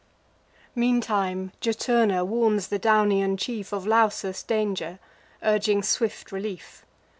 [0.73, 4.97] Meantime Juturna warns the Daunian chief Of Lausus' danger,
[5.43, 6.83] urging swift relief.